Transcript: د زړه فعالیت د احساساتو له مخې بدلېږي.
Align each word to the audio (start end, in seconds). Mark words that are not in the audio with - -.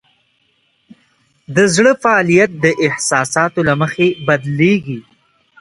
د 1.55 1.57
زړه 1.75 1.91
فعالیت 2.03 2.51
د 2.63 2.65
احساساتو 2.85 3.59
له 3.69 3.73
مخې 3.81 4.07
بدلېږي. 4.27 4.99